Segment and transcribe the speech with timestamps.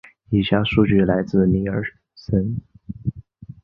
[0.31, 1.83] 以下数据来自尼尔
[2.15, 2.59] 森。